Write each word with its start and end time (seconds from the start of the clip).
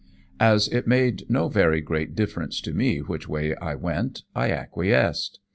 As 0.39 0.67
it 0.67 0.87
made 0.87 1.29
no 1.29 1.47
very 1.47 1.79
great 1.79 2.15
difference 2.15 2.59
to 2.61 2.73
me 2.73 3.03
which 3.03 3.29
way 3.29 3.55
I 3.57 3.75
went, 3.75 4.23
I 4.33 4.49
acquiesced. 4.49 5.37